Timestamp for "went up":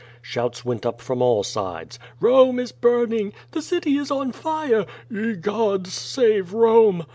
0.65-0.99